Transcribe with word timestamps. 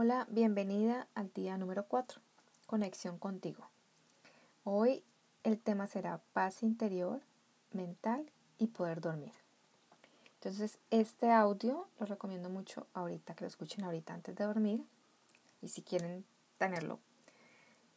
Hola, 0.00 0.28
bienvenida 0.30 1.08
al 1.16 1.32
día 1.32 1.58
número 1.58 1.82
4, 1.88 2.20
conexión 2.66 3.18
contigo. 3.18 3.68
Hoy 4.62 5.02
el 5.42 5.58
tema 5.58 5.88
será 5.88 6.20
paz 6.32 6.62
interior, 6.62 7.20
mental 7.72 8.30
y 8.58 8.68
poder 8.68 9.00
dormir. 9.00 9.32
Entonces, 10.34 10.78
este 10.92 11.32
audio 11.32 11.88
lo 11.98 12.06
recomiendo 12.06 12.48
mucho 12.48 12.86
ahorita, 12.94 13.34
que 13.34 13.42
lo 13.42 13.48
escuchen 13.48 13.82
ahorita 13.82 14.14
antes 14.14 14.36
de 14.36 14.44
dormir. 14.44 14.84
Y 15.62 15.66
si 15.66 15.82
quieren 15.82 16.24
tenerlo, 16.58 17.00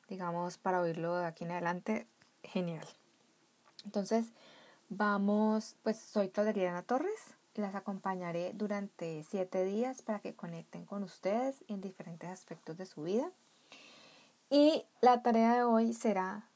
digamos, 0.09 0.57
para 0.57 0.81
oírlo 0.81 1.17
de 1.17 1.27
aquí 1.27 1.43
en 1.43 1.51
adelante, 1.51 2.07
genial. 2.41 2.87
Entonces, 3.85 4.25
vamos, 4.89 5.75
pues 5.83 5.99
soy 5.99 6.29
Claudia 6.29 6.81
Torres 6.81 7.35
las 7.55 7.75
acompañaré 7.75 8.51
durante 8.53 9.23
siete 9.23 9.65
días 9.65 10.01
para 10.01 10.19
que 10.19 10.35
conecten 10.35 10.85
con 10.85 11.03
ustedes 11.03 11.63
en 11.67 11.81
diferentes 11.81 12.29
aspectos 12.29 12.77
de 12.77 12.85
su 12.85 13.03
vida. 13.03 13.29
Y 14.49 14.85
la 15.01 15.21
tarea 15.21 15.55
de 15.55 15.63
hoy 15.63 15.93
será 15.93 16.47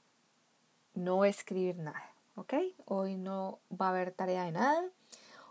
no 0.93 1.25
escribir 1.25 1.77
nada, 1.77 2.13
¿ok? 2.35 2.53
Hoy 2.85 3.17
no 3.17 3.59
va 3.69 3.87
a 3.87 3.89
haber 3.89 4.11
tarea 4.11 4.45
de 4.45 4.51
nada. 4.51 4.83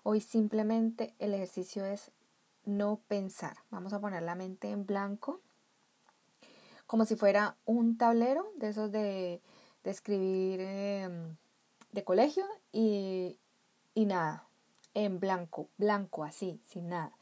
Hoy 0.02 0.20
simplemente 0.20 1.14
el 1.18 1.34
ejercicio 1.34 1.84
es 1.84 2.10
no 2.64 3.00
pensar. 3.08 3.56
Vamos 3.70 3.92
a 3.92 4.00
poner 4.00 4.22
la 4.22 4.34
mente 4.34 4.70
en 4.70 4.86
blanco, 4.86 5.40
como 6.86 7.04
si 7.04 7.16
fuera 7.16 7.56
un 7.66 7.98
tablero 7.98 8.50
de 8.56 8.68
esos 8.68 8.90
de, 8.90 9.42
escribir 9.84 10.60
em, 10.60 11.36
de 11.92 12.04
colegio 12.04 12.44
y, 12.72 13.38
y 13.94 14.06
nada, 14.06 14.46
en 14.94 15.20
blanco, 15.20 15.68
blanco 15.76 16.24
así, 16.24 16.60
sin 16.66 16.88
nada. 16.88 17.12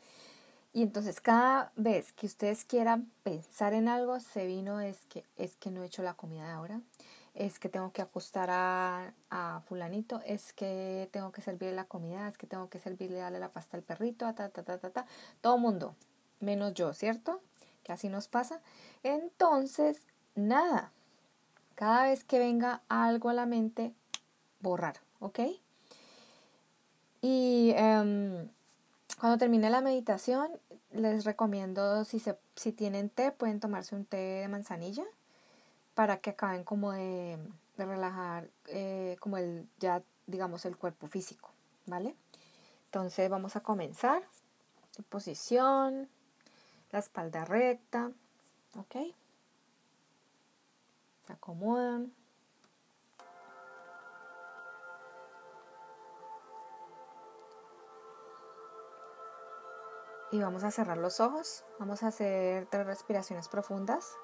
Y 0.75 0.83
entonces 0.83 1.21
cada 1.21 1.73
vez 1.77 2.13
que 2.13 2.27
ustedes 2.27 2.65
quieran 2.65 3.11
pensar 3.23 3.75
en 3.75 3.89
algo, 3.89 4.21
se 4.21 4.47
vino 4.47 4.81
es 4.81 5.05
que 5.07 5.25
es 5.37 5.57
que 5.57 5.71
no 5.71 5.83
he 5.83 5.87
hecho 5.87 6.03
la 6.03 6.15
comida 6.15 6.47
de 6.47 6.53
ahora, 6.53 6.81
es 7.35 7.59
que 7.59 7.69
tengo 7.69 7.93
que 7.93 8.03
acostar 8.03 8.49
a, 8.51 9.63
fulanito, 9.67 10.21
es 10.27 10.53
que 10.53 11.09
tengo 11.13 11.33
que 11.33 11.43
servirle 11.43 11.75
la 11.75 11.85
comida, 11.85 12.29
es 12.29 12.39
que 12.39 12.47
tengo 12.47 12.69
que 12.69 12.79
servirle 12.79 13.19
darle 13.19 13.39
la 13.39 13.51
pasta 13.51 13.77
al 13.77 13.83
perrito, 13.83 14.33
ta 14.35 14.49
ta 14.49 14.63
ta 14.63 14.79
ta 14.79 14.91
ta, 14.91 15.07
todo 15.41 15.59
mundo, 15.59 15.95
menos 16.41 16.75
yo, 16.75 16.93
¿cierto? 16.95 17.41
Que 17.85 17.93
así 17.93 18.09
nos 18.09 18.29
pasa. 18.29 18.61
Entonces, 19.03 19.99
nada. 20.35 20.93
Cada 21.75 22.05
vez 22.05 22.25
que 22.25 22.39
venga 22.39 22.83
algo 22.89 23.31
a 23.31 23.35
la 23.35 23.47
mente, 23.47 23.93
borrar, 24.61 25.01
¿ok? 25.21 25.41
Y 27.23 27.73
em, 27.77 28.49
cuando 29.19 29.39
termine 29.39 29.71
la 29.71 29.81
meditación, 29.81 30.51
les 30.91 31.25
recomiendo, 31.25 32.05
si, 32.05 32.19
se, 32.19 32.37
si 32.57 32.73
tienen 32.73 33.09
té, 33.09 33.31
pueden 33.31 33.61
tomarse 33.61 33.95
un 33.95 34.05
té 34.05 34.17
de 34.17 34.49
manzanilla 34.49 35.05
para 35.95 36.19
que 36.19 36.31
acaben 36.31 36.65
como 36.65 36.93
de, 36.93 37.39
relajar 37.79 38.49
eh, 38.67 39.17
como 39.21 39.39
el, 39.39 39.69
ya 39.79 40.03
digamos, 40.27 40.65
el 40.67 40.77
cuerpo 40.77 41.07
físico, 41.07 41.51
¿vale? 41.87 42.15
Entonces 42.87 43.31
vamos 43.31 43.57
a 43.57 43.61
comenzar. 43.61 44.23
Posición, 45.09 46.09
la 46.91 46.99
espalda 46.99 47.45
recta, 47.45 48.11
¿ok? 48.77 49.15
Se 51.27 51.33
acomodan. 51.33 52.13
Y 60.33 60.41
vamos 60.41 60.65
a 60.65 60.71
cerrar 60.71 60.99
los 60.99 61.21
ojos. 61.21 61.63
Vamos 61.79 62.03
a 62.03 62.09
hacer 62.09 62.67
tres 62.71 62.87
respiraciones 62.87 63.49
profundas. 63.49 64.17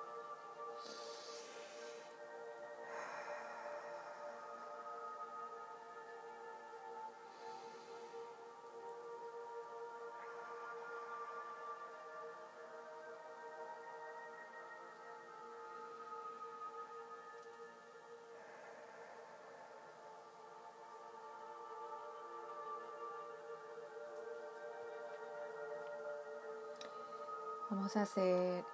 Vamos 27.71 27.99
a 27.99 28.03
hacer 28.03 28.65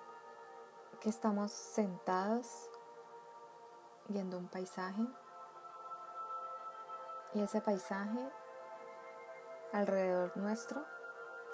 que 1.00 1.09
estamos 1.09 1.50
sentados 1.50 2.71
viendo 4.06 4.38
un 4.38 4.47
paisaje 4.47 5.05
y 7.32 7.43
ese 7.43 7.60
paisaje 7.60 8.31
alrededor 9.72 10.37
nuestro, 10.37 10.84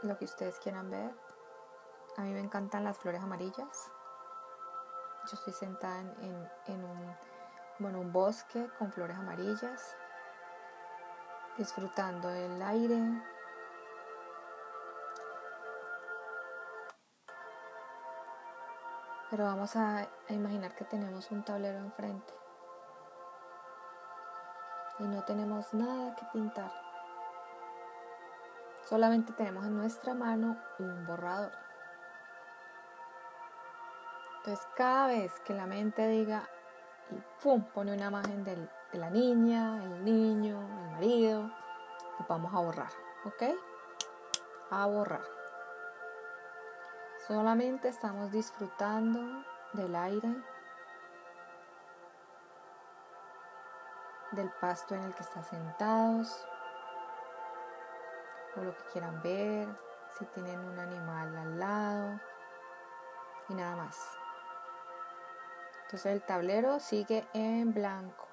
lo 0.03 0.19
que 0.19 0.27
ustedes 0.27 0.59
quieran 0.59 0.91
ver. 0.91 1.15
A 2.19 2.23
mí 2.25 2.33
me 2.35 2.41
encantan 2.41 2.85
las 2.85 2.99
flores 2.99 3.23
amarillas. 3.23 3.91
Yo 5.25 5.33
estoy 5.33 5.55
sentada 5.55 6.01
en, 6.01 6.51
en, 6.67 6.85
un, 6.85 7.17
en 7.79 7.97
un 7.97 8.13
bosque 8.13 8.69
con 8.79 8.93
flores 8.93 9.17
amarillas, 9.17 9.97
disfrutando 11.57 12.29
el 12.29 12.61
aire, 12.61 13.01
Pero 19.31 19.45
vamos 19.45 19.77
a, 19.77 20.09
imaginar 20.29 20.75
que 20.75 20.85
tenemos 20.85 21.31
un 21.31 21.45
tablero 21.45 21.79
enfrente 21.79 22.35
y 24.99 25.05
no 25.05 25.23
tenemos 25.25 25.73
nada 25.73 26.17
que 26.17 26.27
pintar. 26.33 26.73
Solamente 28.89 29.33
tenemos 29.33 29.65
en 29.65 29.77
nuestra 29.77 30.15
mano 30.15 30.57
un 30.81 31.07
borrador. 31.07 31.53
Entonces 34.39 34.67
cada 34.77 35.07
vez 35.07 35.33
que 35.41 35.55
la 35.55 35.67
mente 35.67 36.09
diga 36.09 36.49
y 37.11 37.43
¡pum! 37.43 37.63
pone 37.73 37.93
una 37.93 38.09
imagen 38.09 38.43
de 38.43 38.69
la 38.95 39.11
niña, 39.11 39.83
el 39.85 40.05
niño, 40.05 40.61
el 40.61 40.91
marido, 40.91 41.51
vamos 42.29 42.53
a 42.53 42.59
borrar, 42.59 42.93
¿ok? 43.25 43.43
A 44.71 44.87
borrar. 44.87 45.40
Solamente 47.31 47.87
estamos 47.87 48.33
disfrutando 48.33 49.45
del 49.75 49.95
aire, 49.95 50.35
del 54.33 54.51
pasto 54.61 54.97
en 54.97 55.05
el 55.05 55.15
que 55.15 55.23
están 55.23 55.45
sentados, 55.45 56.45
o 58.57 58.63
lo 58.63 58.77
que 58.77 58.83
quieran 58.93 59.23
ver, 59.23 59.69
si 60.19 60.25
tienen 60.25 60.59
un 60.59 60.77
animal 60.77 61.37
al 61.37 61.61
lado, 61.61 62.21
y 63.49 63.55
nada 63.55 63.77
más. 63.77 63.97
Entonces 65.85 66.07
el 66.07 66.23
tablero 66.23 66.81
sigue 66.81 67.29
en 67.33 67.73
blanco. 67.73 68.27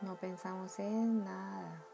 No 0.00 0.14
pensamos 0.14 0.78
en 0.78 1.24
nada. 1.24 1.87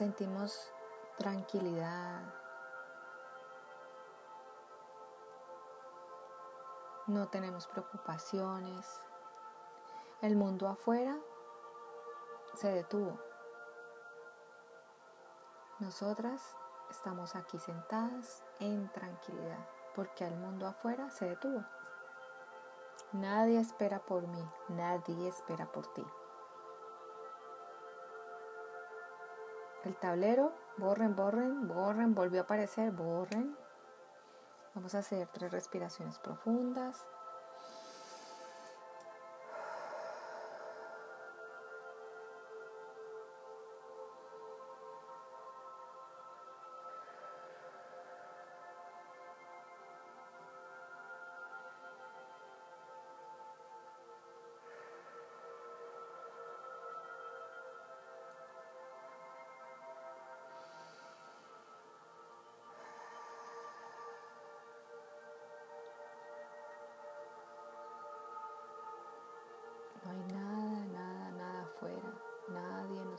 Sentimos 0.00 0.72
tranquilidad. 1.18 2.22
No 7.06 7.28
tenemos 7.28 7.66
preocupaciones. 7.66 8.86
El 10.22 10.36
mundo 10.36 10.68
afuera 10.68 11.18
se 12.54 12.72
detuvo. 12.72 13.20
Nosotras 15.80 16.56
estamos 16.88 17.36
aquí 17.36 17.58
sentadas 17.58 18.42
en 18.58 18.90
tranquilidad 18.92 19.68
porque 19.94 20.24
el 20.24 20.34
mundo 20.34 20.66
afuera 20.66 21.10
se 21.10 21.26
detuvo. 21.26 21.62
Nadie 23.12 23.60
espera 23.60 23.98
por 23.98 24.26
mí, 24.26 24.48
nadie 24.68 25.28
espera 25.28 25.70
por 25.70 25.92
ti. 25.92 26.06
El 29.84 29.96
tablero, 29.96 30.52
borren, 30.76 31.16
borren, 31.16 31.66
borren, 31.68 32.14
volvió 32.14 32.40
a 32.40 32.44
aparecer, 32.44 32.92
borren. 32.92 33.56
Vamos 34.74 34.94
a 34.94 34.98
hacer 34.98 35.26
tres 35.28 35.50
respiraciones 35.52 36.18
profundas. 36.18 37.06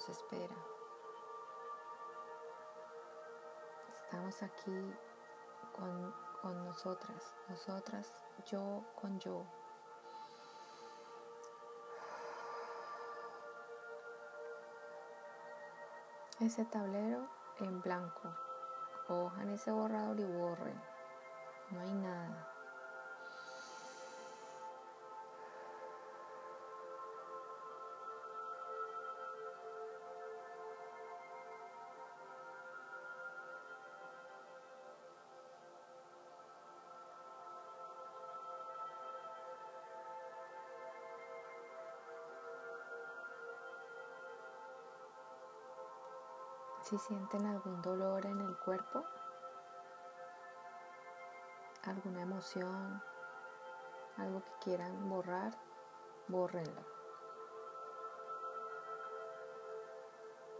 Nos 0.02 0.18
espera. 0.18 0.56
Estamos 4.04 4.42
aquí 4.42 4.96
con, 5.76 6.16
con 6.42 6.66
nosotras, 6.66 7.36
nosotras, 7.48 8.12
yo 8.50 8.84
con 9.00 9.20
yo. 9.20 9.46
Ese 16.40 16.66
tablero 16.66 17.28
en 17.60 17.82
blanco. 17.82 18.34
Cojan 19.08 19.50
ese 19.50 19.72
borrador 19.72 20.20
y 20.20 20.26
borren. 20.26 20.82
No 21.70 21.80
hay 21.80 21.94
nada. 21.94 22.51
Si 46.84 46.98
sienten 46.98 47.46
algún 47.46 47.82
dolor 47.82 48.26
en 48.26 48.42
el 48.42 48.58
cuerpo, 48.58 49.04
alguna 51.84 52.22
emoción, 52.22 53.02
algo 54.18 54.44
que 54.44 54.52
quieran 54.64 55.10
borrar, 55.10 55.58
bórrenlo. 56.28 56.82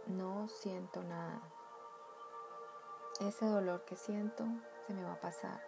No 0.06 0.48
siento 0.48 1.02
nada. 1.02 1.42
Ese 3.20 3.46
dolor 3.46 3.84
que 3.84 3.96
siento 3.96 4.44
se 4.86 4.94
me 4.94 5.04
va 5.04 5.12
a 5.12 5.20
pasar. 5.20 5.60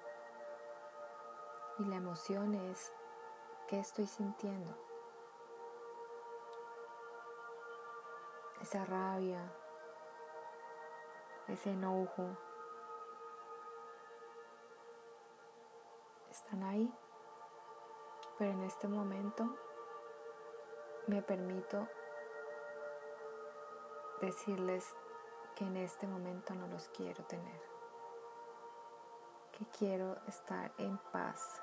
Y 1.78 1.84
la 1.84 1.96
emoción 1.96 2.54
es 2.54 2.92
qué 3.68 3.80
estoy 3.80 4.06
sintiendo. 4.06 4.76
Esa 8.60 8.84
rabia, 8.84 9.52
ese 11.48 11.70
enojo, 11.70 12.36
están 16.30 16.62
ahí, 16.62 16.92
pero 18.38 18.52
en 18.52 18.64
este 18.64 18.88
momento 18.88 19.44
me 21.06 21.22
permito 21.22 21.86
decirles 24.20 24.94
que 25.54 25.64
en 25.64 25.76
este 25.76 26.06
momento 26.06 26.54
no 26.54 26.66
los 26.66 26.88
quiero 26.88 27.24
tener, 27.24 27.60
que 29.52 29.66
quiero 29.78 30.16
estar 30.26 30.72
en 30.78 30.98
paz. 31.12 31.62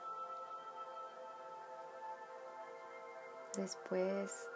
Después 3.55 4.49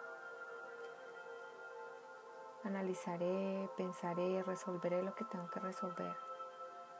analizaré, 2.66 3.70
pensaré, 3.76 4.42
resolveré 4.42 5.02
lo 5.02 5.14
que 5.14 5.24
tengo 5.24 5.48
que 5.48 5.60
resolver. 5.60 6.16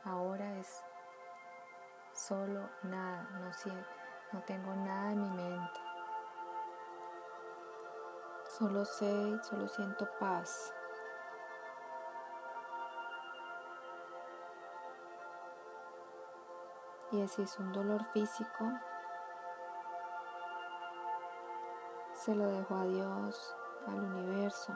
Ahora 0.03 0.57
es 0.57 0.83
solo 2.13 2.69
nada, 2.83 3.29
no, 3.33 3.51
no 4.31 4.43
tengo 4.43 4.73
nada 4.75 5.11
en 5.11 5.21
mi 5.21 5.29
mente. 5.29 5.79
Solo 8.57 8.85
sé, 8.85 9.43
solo 9.43 9.67
siento 9.67 10.07
paz. 10.19 10.73
Y 17.11 17.27
si 17.27 17.41
es 17.41 17.57
un 17.59 17.71
dolor 17.71 18.03
físico, 18.11 18.71
se 22.13 22.35
lo 22.35 22.47
dejo 22.47 22.75
a 22.75 22.83
Dios, 22.83 23.55
al 23.87 23.99
universo. 23.99 24.73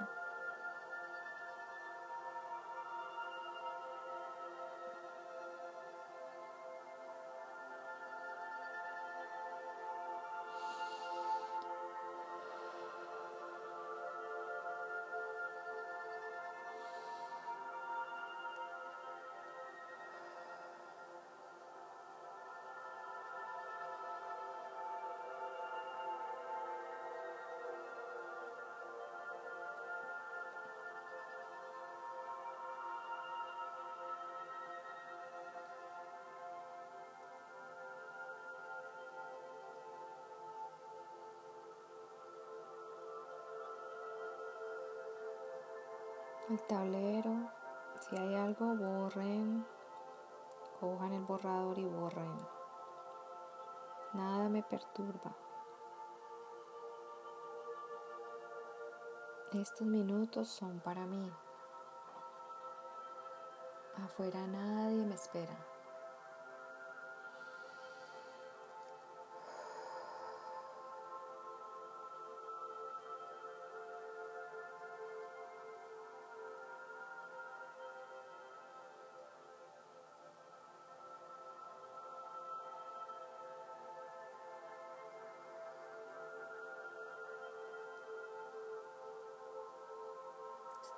El 46.52 46.62
tablero. 46.64 47.50
Si 48.02 48.18
hay 48.18 48.36
algo, 48.36 48.76
borren. 48.76 49.66
Cojan 50.80 51.14
el 51.14 51.24
borrador 51.24 51.80
y 51.80 51.86
borren. 51.86 52.36
Nada 54.14 54.50
me 54.50 54.62
perturba. 54.64 55.34
Estos 59.54 59.88
minutos 59.88 60.50
son 60.50 60.80
para 60.82 61.06
mí. 61.06 61.32
Afuera 64.04 64.46
nadie 64.48 65.06
me 65.06 65.16
espera. 65.16 65.71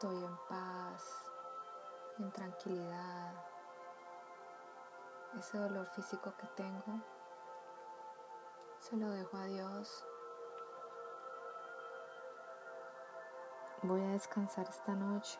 Estoy 0.03 0.22
en 0.25 0.38
paz, 0.50 1.24
en 2.19 2.29
tranquilidad. 2.33 3.33
Ese 5.39 5.57
dolor 5.57 5.86
físico 5.95 6.33
que 6.38 6.45
tengo, 6.57 7.00
se 8.79 8.98
lo 8.98 9.10
dejo 9.12 9.38
a 9.38 9.45
Dios. 9.45 10.05
Voy 13.83 14.01
a 14.01 14.10
descansar 14.10 14.67
esta 14.67 14.93
noche. 14.93 15.39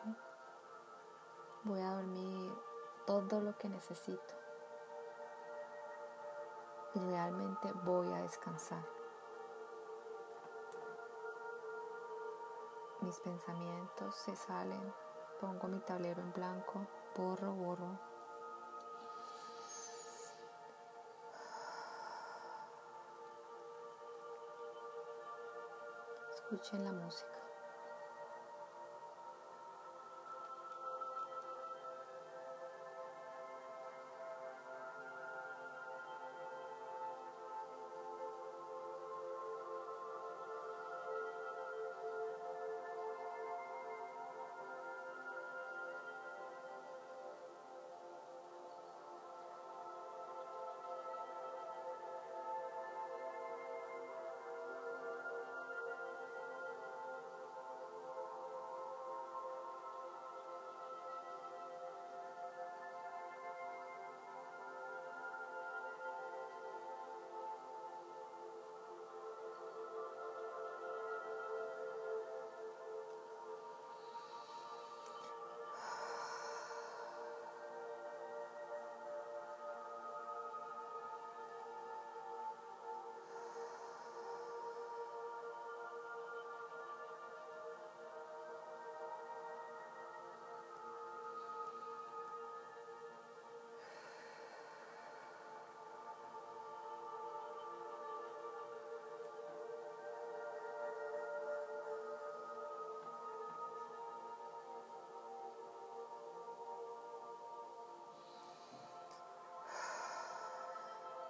Voy 1.64 1.82
a 1.82 1.96
dormir 1.96 2.50
todo 3.06 3.42
lo 3.42 3.58
que 3.58 3.68
necesito. 3.68 4.34
Y 6.94 7.00
realmente 7.00 7.70
voy 7.84 8.10
a 8.14 8.22
descansar. 8.22 8.82
Mis 13.04 13.20
pensamientos 13.20 14.14
se 14.14 14.34
salen, 14.34 14.94
pongo 15.38 15.68
mi 15.68 15.78
tablero 15.80 16.22
en 16.22 16.32
blanco, 16.32 16.86
borro, 17.14 17.52
borro. 17.52 18.00
Escuchen 26.32 26.84
la 26.84 26.92
música. 26.92 27.43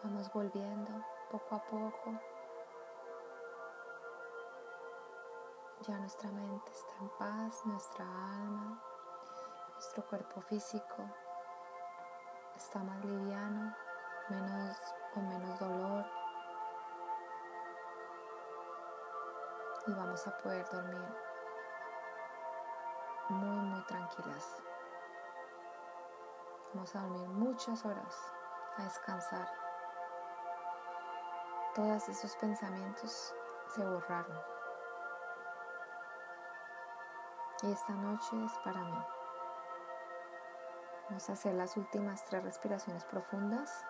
Vamos 0.04 0.30
volviendo 0.34 0.92
poco 1.30 1.54
a 1.54 1.62
poco. 1.64 2.20
Ya 5.80 5.98
nuestra 5.98 6.30
mente 6.30 6.70
está 6.70 6.92
en 7.00 7.08
paz, 7.18 7.64
nuestra 7.64 8.04
alma, 8.04 8.82
nuestro 9.72 10.04
cuerpo 10.04 10.42
físico 10.42 11.08
está 12.54 12.80
más 12.80 13.02
liviano, 13.02 13.74
menos, 14.28 14.76
con 15.14 15.26
menos 15.26 15.58
dolor. 15.58 16.04
Y 19.86 19.92
vamos 19.92 20.26
a 20.26 20.36
poder 20.36 20.68
dormir 20.68 21.14
muy, 23.30 23.60
muy 23.68 23.82
tranquilas. 23.86 24.62
Vamos 26.74 26.94
a 26.94 27.00
dormir 27.00 27.28
muchas 27.30 27.86
horas, 27.86 28.14
a 28.76 28.82
descansar. 28.82 29.63
Todos 31.74 32.08
esos 32.08 32.36
pensamientos 32.36 33.34
se 33.74 33.84
borraron. 33.84 34.38
Y 37.62 37.72
esta 37.72 37.92
noche 37.94 38.44
es 38.44 38.52
para 38.64 38.80
mí. 38.80 39.04
Vamos 41.08 41.28
a 41.28 41.32
hacer 41.32 41.54
las 41.54 41.76
últimas 41.76 42.24
tres 42.26 42.44
respiraciones 42.44 43.04
profundas. 43.06 43.84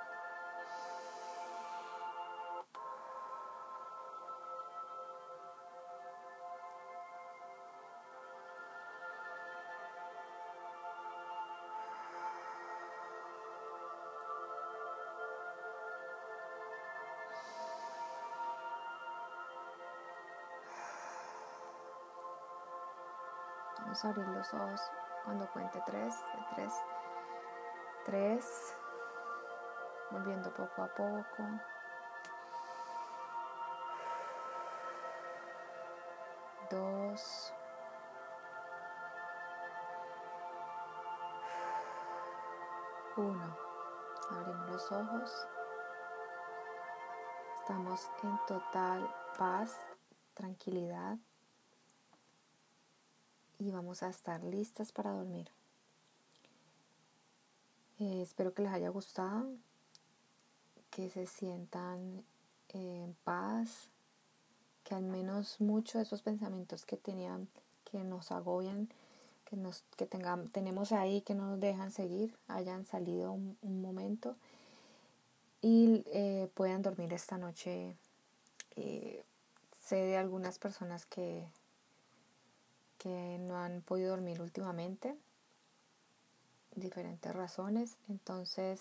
Abrir 24.08 24.26
los 24.28 24.52
ojos 24.54 24.80
cuando 25.24 25.50
cuente 25.50 25.82
tres, 25.86 26.14
tres, 26.54 26.72
tres, 28.04 28.76
volviendo 30.10 30.52
poco 30.52 30.82
a 30.82 30.88
poco. 30.88 31.42
Dos. 36.70 37.54
Uno. 43.16 43.56
Abrimos 44.30 44.70
los 44.70 44.92
ojos. 44.92 45.48
Estamos 47.60 48.10
en 48.22 48.38
total 48.46 49.14
paz, 49.38 49.78
tranquilidad 50.34 51.16
y 53.64 53.70
vamos 53.70 54.02
a 54.02 54.10
estar 54.10 54.44
listas 54.44 54.92
para 54.92 55.12
dormir. 55.12 55.48
Eh, 57.98 58.20
espero 58.20 58.52
que 58.52 58.62
les 58.62 58.72
haya 58.72 58.90
gustado, 58.90 59.48
que 60.90 61.08
se 61.08 61.26
sientan 61.26 62.22
en 62.68 63.16
paz, 63.24 63.88
que 64.82 64.94
al 64.94 65.04
menos 65.04 65.60
muchos 65.60 65.94
de 65.94 66.02
esos 66.02 66.20
pensamientos 66.20 66.84
que 66.84 66.98
tenían, 66.98 67.48
que 67.90 68.04
nos 68.04 68.32
agobian, 68.32 68.88
que, 69.46 69.56
nos, 69.56 69.82
que 69.96 70.04
tengamos, 70.04 70.50
tenemos 70.50 70.92
ahí, 70.92 71.22
que 71.22 71.34
no 71.34 71.46
nos 71.46 71.60
dejan 71.60 71.90
seguir, 71.90 72.34
hayan 72.48 72.84
salido 72.84 73.32
un, 73.32 73.56
momento 73.80 74.36
y 75.62 76.04
eh, 76.06 76.50
puedan 76.52 76.82
dormir 76.82 77.14
esta 77.14 77.38
noche. 77.38 77.96
Eh, 78.76 79.22
sé 79.80 79.96
de 79.96 80.18
algunas 80.18 80.58
personas 80.58 81.06
que 81.06 81.46
que 83.04 83.36
no 83.38 83.58
han 83.58 83.82
podido 83.82 84.10
dormir 84.10 84.40
últimamente, 84.40 85.14
diferentes 86.74 87.32
razones. 87.34 87.98
Entonces, 88.08 88.80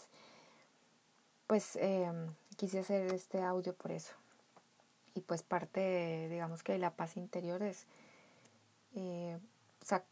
pues 1.46 1.75
em, 1.75 2.34
quise 2.56 2.80
hacer 2.80 3.13
este 3.13 3.42
audio 3.42 3.75
por 3.75 3.92
eso. 3.92 4.13
Y 5.13 5.22
pues 5.22 5.44
parte, 5.44 6.30
digamos 6.30 6.63
que 6.63 6.72
de 6.72 6.80
la 6.80 6.96
paz 6.96 7.18
interior 7.18 7.62
es 7.62 7.86
eh, 8.96 9.38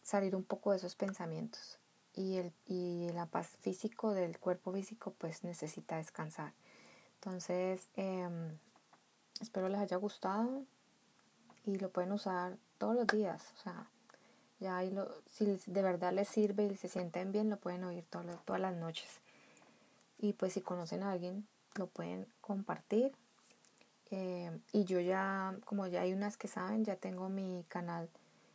salir 0.03 0.35
un 0.35 0.43
poco 0.43 0.71
de 0.71 0.77
esos 0.77 0.95
pensamientos. 0.95 1.79
Y, 2.13 2.35
el, 2.35 2.51
y 2.67 3.09
la 3.13 3.27
paz 3.27 3.47
físico 3.61 4.13
del 4.13 4.37
cuerpo 4.39 4.73
físico 4.73 5.13
pues 5.17 5.45
necesita 5.45 5.95
descansar. 5.95 6.51
Entonces, 7.15 7.87
em, 7.95 8.57
espero 9.39 9.69
les 9.69 9.79
haya 9.79 9.95
gustado 9.95 10.65
y 11.63 11.77
lo 11.77 11.89
pueden 11.89 12.11
usar 12.11 12.57
todos 12.77 12.95
los 12.95 13.07
días. 13.07 13.53
O 13.57 13.63
sea, 13.63 13.87
ya 14.61 14.77
ahí 14.77 14.91
lo, 14.91 15.09
si 15.31 15.59
de 15.65 15.81
verdad 15.81 16.13
les 16.13 16.29
sirve 16.29 16.65
y 16.65 16.77
se 16.77 16.87
sienten 16.87 17.31
bien, 17.31 17.49
lo 17.49 17.57
pueden 17.57 17.83
oír 17.83 18.05
todas, 18.09 18.37
todas 18.45 18.61
las 18.61 18.75
noches. 18.75 19.09
Y 20.19 20.33
pues 20.33 20.53
si 20.53 20.61
conocen 20.61 21.01
a 21.01 21.11
alguien, 21.11 21.47
lo 21.75 21.87
pueden 21.87 22.27
compartir. 22.41 23.11
Eh, 24.11 24.51
y 24.71 24.85
yo 24.85 24.99
ya, 24.99 25.55
como 25.65 25.87
ya 25.87 26.01
hay 26.01 26.13
unas 26.13 26.37
que 26.37 26.47
saben, 26.47 26.85
ya 26.85 26.95
tengo 26.95 27.27
mi 27.27 27.65
canal 27.69 28.07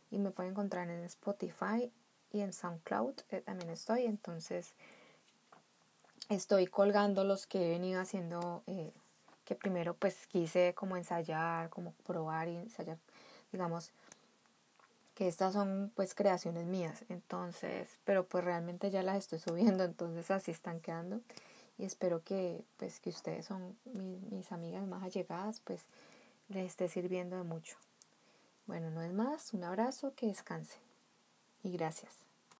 y 0.09 0.17
me 0.17 0.31
pueden 0.31 0.53
encontrar 0.53 0.89
en 0.89 1.03
Spotify 1.03 1.91
y 2.31 2.39
en 2.39 2.53
SoundCloud 2.53 3.15
eh, 3.31 3.41
también 3.41 3.69
estoy. 3.69 4.05
Entonces 4.05 4.75
estoy 6.29 6.67
colgando 6.67 7.25
los 7.25 7.47
que 7.47 7.65
he 7.65 7.69
venido 7.69 7.99
haciendo, 7.99 8.63
eh, 8.67 8.93
que 9.43 9.55
primero 9.55 9.93
pues 9.93 10.27
quise 10.27 10.73
como 10.73 10.95
ensayar, 10.95 11.69
como 11.69 11.91
probar 12.05 12.47
y 12.47 12.55
ensayar, 12.55 12.97
digamos, 13.51 13.91
que 15.17 15.27
estas 15.27 15.53
son 15.53 15.91
pues 15.95 16.13
creaciones 16.13 16.67
mías, 16.67 17.03
entonces, 17.09 17.89
pero 18.03 18.27
pues 18.27 18.43
realmente 18.43 18.91
ya 18.91 19.01
las 19.01 19.17
estoy 19.17 19.39
subiendo, 19.39 19.83
entonces 19.83 20.29
así 20.29 20.51
están 20.51 20.79
quedando 20.79 21.21
y 21.79 21.85
espero 21.85 22.23
que 22.23 22.63
pues 22.77 22.99
que 22.99 23.09
ustedes 23.09 23.47
son 23.47 23.75
mis 24.29 24.51
amigas 24.51 24.85
más 24.85 25.01
allegadas, 25.01 25.59
pues 25.61 25.81
les 26.49 26.67
esté 26.67 26.87
sirviendo 26.87 27.35
de 27.35 27.43
mucho. 27.43 27.77
Bueno, 28.67 28.91
no 28.91 29.01
es 29.01 29.11
más, 29.11 29.55
un 29.55 29.63
abrazo, 29.63 30.13
que 30.15 30.27
descanse 30.27 30.77
y 31.63 31.71
gracias. 31.71 32.26